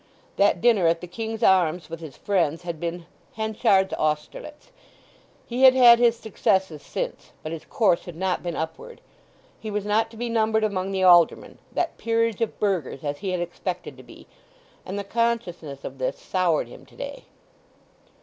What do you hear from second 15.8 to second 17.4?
of this soured him to day.